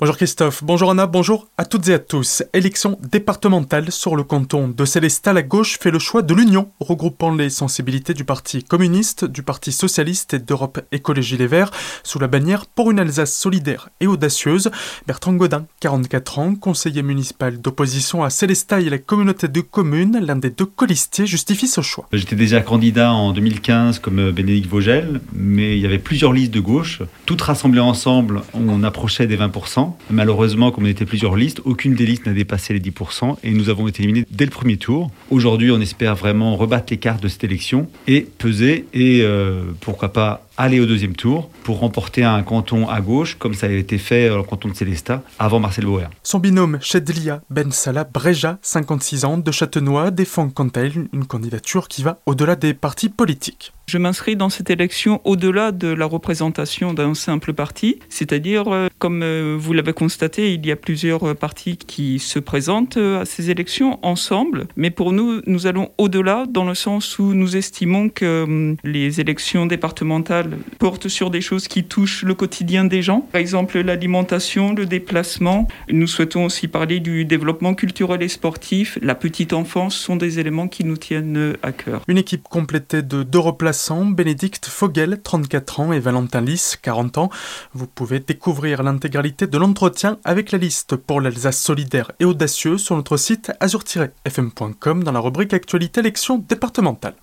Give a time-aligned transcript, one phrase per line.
[0.00, 2.44] Bonjour Christophe, bonjour Anna, bonjour à toutes et à tous.
[2.52, 7.34] Élection départementale sur le canton de Célestat, la gauche fait le choix de l'union, regroupant
[7.34, 11.72] les sensibilités du Parti communiste, du Parti socialiste et d'Europe Écologie Les Verts,
[12.04, 14.70] sous la bannière pour une Alsace solidaire et audacieuse.
[15.08, 20.36] Bertrand Godin, 44 ans, conseiller municipal d'opposition à Célestat et la communauté de communes, l'un
[20.36, 22.06] des deux colistiers, justifie ce choix.
[22.12, 26.60] J'étais déjà candidat en 2015 comme Bénédicte Vogel, mais il y avait plusieurs listes de
[26.60, 27.02] gauche.
[27.26, 29.87] Toutes rassemblées ensemble, on approchait des 20%.
[30.10, 33.68] Malheureusement, comme on était plusieurs listes, aucune des listes n'a dépassé les 10% et nous
[33.68, 35.10] avons été éliminés dès le premier tour.
[35.30, 40.12] Aujourd'hui, on espère vraiment rebattre les cartes de cette élection et peser et euh, pourquoi
[40.12, 43.96] pas aller au deuxième tour pour remporter un canton à gauche, comme ça a été
[43.96, 46.08] fait au canton de Célestat avant Marcel Bauer.
[46.22, 51.24] Son binôme Chedlia Ben Salah Breja, 56 ans, de Châtenois, défend quant à elle une
[51.24, 53.72] candidature qui va au-delà des partis politiques.
[53.86, 59.22] Je m'inscris dans cette élection au-delà de la représentation d'un simple parti, c'est-à-dire, euh, comme
[59.22, 63.50] euh, vous l'avez constaté, il y a plusieurs partis qui se présentent euh, à ces
[63.50, 68.42] élections ensemble, mais pour nous, nous allons au-delà dans le sens où nous estimons que
[68.42, 70.47] hum, les élections départementales
[70.78, 73.20] porte sur des choses qui touchent le quotidien des gens.
[73.20, 75.68] Par exemple, l'alimentation, le déplacement.
[75.90, 78.98] Nous souhaitons aussi parler du développement culturel et sportif.
[79.02, 82.02] La petite enfance sont des éléments qui nous tiennent à cœur.
[82.08, 87.30] Une équipe complétée de deux replaçants, Bénédicte Fogel, 34 ans, et Valentin Lys, 40 ans.
[87.74, 92.96] Vous pouvez découvrir l'intégralité de l'entretien avec la liste pour l'Alsace solidaire et audacieuse sur
[92.96, 97.14] notre site azur-fm.com dans la rubrique Actualité élections départementale.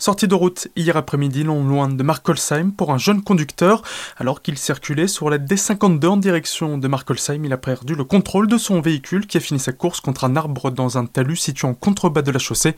[0.00, 3.82] Sortie de route hier après-midi non loin de Markolsheim pour un jeune conducteur.
[4.16, 8.46] Alors qu'il circulait sur la D52 en direction de Markolsheim, il a perdu le contrôle
[8.46, 11.66] de son véhicule qui a fini sa course contre un arbre dans un talus situé
[11.66, 12.76] en contrebas de la chaussée.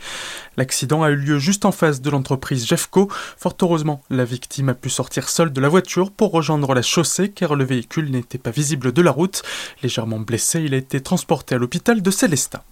[0.56, 3.10] L'accident a eu lieu juste en face de l'entreprise Jeffco.
[3.36, 7.28] Fort heureusement, la victime a pu sortir seule de la voiture pour rejoindre la chaussée
[7.28, 9.42] car le véhicule n'était pas visible de la route.
[9.82, 12.64] Légèrement blessé, il a été transporté à l'hôpital de Célestat.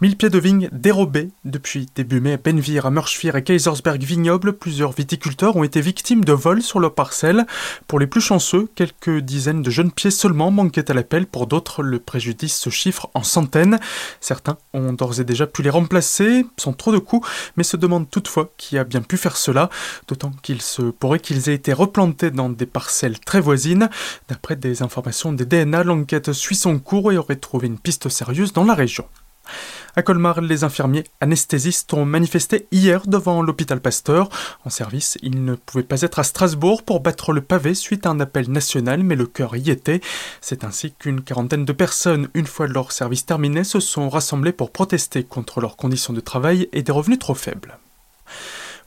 [0.00, 4.54] Mille pieds de vignes dérobés depuis début mai à Benvir, à et Kaisersberg vignoble.
[4.54, 7.46] Plusieurs viticulteurs ont été victimes de vols sur leurs parcelles.
[7.86, 11.26] Pour les plus chanceux, quelques dizaines de jeunes pieds seulement manquaient à l'appel.
[11.26, 13.78] Pour d'autres, le préjudice se chiffre en centaines.
[14.20, 17.24] Certains ont d'ores et déjà pu les remplacer sans trop de coûts,
[17.56, 19.70] mais se demandent toutefois qui a bien pu faire cela,
[20.08, 23.88] d'autant qu'il se pourrait qu'ils aient été replantés dans des parcelles très voisines.
[24.28, 28.52] D'après des informations des DNA, l'enquête suit son cours et aurait trouvé une piste sérieuse
[28.52, 29.06] dans la région.
[29.96, 34.28] À Colmar, les infirmiers anesthésistes ont manifesté hier devant l'hôpital Pasteur.
[34.64, 38.10] En service, ils ne pouvaient pas être à Strasbourg pour battre le pavé suite à
[38.10, 40.00] un appel national, mais le cœur y était.
[40.40, 44.72] C'est ainsi qu'une quarantaine de personnes, une fois leur service terminé, se sont rassemblées pour
[44.72, 47.78] protester contre leurs conditions de travail et des revenus trop faibles.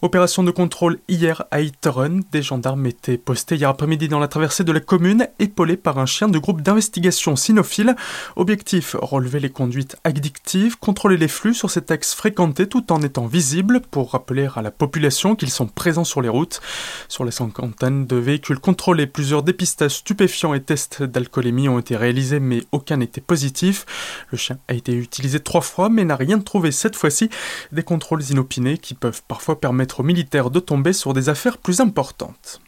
[0.03, 2.21] Opération de contrôle hier à Itteren.
[2.31, 6.05] Des gendarmes étaient postés hier après-midi dans la traversée de la commune, épaulés par un
[6.05, 7.95] chien de groupe d'investigation cynophile.
[8.35, 13.25] Objectif relever les conduites addictives, contrôler les flux sur ces axes fréquentés tout en étant
[13.25, 16.61] visibles pour rappeler à la population qu'ils sont présents sur les routes.
[17.07, 22.39] Sur les cinquantaine de véhicules contrôlés, plusieurs dépistages stupéfiants et tests d'alcoolémie ont été réalisés,
[22.39, 23.87] mais aucun n'était positif.
[24.29, 27.31] Le chien a été utilisé trois fois, mais n'a rien trouvé cette fois-ci.
[27.71, 31.79] Des contrôles inopinés qui peuvent parfois permettre aux militaires de tomber sur des affaires plus
[31.79, 32.61] importantes.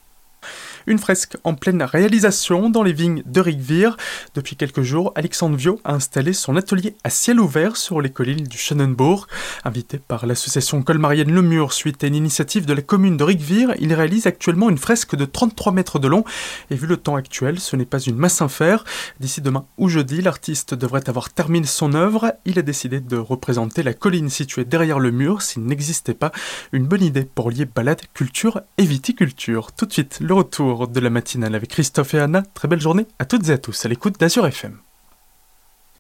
[0.90, 3.96] Une fresque en pleine réalisation dans les vignes de Rigvir.
[4.34, 8.48] Depuis quelques jours, Alexandre Viau a installé son atelier à ciel ouvert sur les collines
[8.48, 9.28] du Schönenbourg.
[9.64, 13.76] Invité par l'association colmarienne Le Mur suite à une initiative de la commune de Rigvir,
[13.80, 16.24] il réalise actuellement une fresque de 33 mètres de long.
[16.72, 18.84] Et vu le temps actuel, ce n'est pas une masse à.
[19.20, 22.34] D'ici demain ou jeudi, l'artiste devrait avoir terminé son œuvre.
[22.46, 26.32] Il a décidé de représenter la colline située derrière le mur s'il n'existait pas.
[26.72, 29.72] Une bonne idée pour lier balade, culture et viticulture.
[29.72, 32.44] Tout de suite, le retour de la matinale avec Christophe et Anna.
[32.54, 34.78] Très belle journée à toutes et à tous à l'écoute d'Azur FM.